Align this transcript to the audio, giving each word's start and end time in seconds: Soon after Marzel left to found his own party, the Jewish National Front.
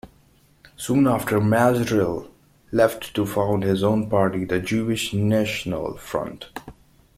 Soon 0.77 1.05
after 1.05 1.39
Marzel 1.39 2.27
left 2.71 3.13
to 3.13 3.23
found 3.23 3.61
his 3.61 3.83
own 3.83 4.09
party, 4.09 4.45
the 4.45 4.59
Jewish 4.59 5.13
National 5.13 5.95
Front. 5.95 6.47